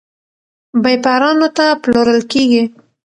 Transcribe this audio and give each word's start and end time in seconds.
بېپارانو 0.83 1.47
ته 1.57 1.65
پلورل 1.81 2.21
کیږي. 2.31 2.63